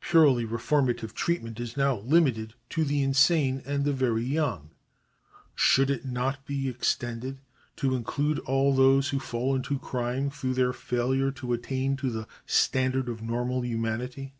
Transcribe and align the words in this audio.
Purely 0.00 0.44
reform 0.44 0.88
ative 0.88 1.12
treatment 1.12 1.60
is 1.60 1.76
now 1.76 1.98
limited 2.00 2.54
to 2.68 2.82
the 2.82 3.00
insane 3.00 3.62
and 3.64 3.84
the 3.84 3.92
very 3.92 4.24
young; 4.24 4.70
should 5.54 5.88
it 5.88 6.04
not 6.04 6.44
be 6.44 6.68
extended 6.68 7.38
to 7.76 7.94
include 7.94 8.40
all 8.40 8.74
those 8.74 9.10
who 9.10 9.20
fall 9.20 9.54
into 9.54 9.78
crime 9.78 10.30
through 10.30 10.54
their 10.54 10.72
failure 10.72 11.30
to 11.30 11.52
attain 11.52 11.96
to 11.96 12.10
the 12.10 12.26
standard 12.74 13.08
of 13.08 13.22
normal 13.22 13.62
humanity 13.64 14.34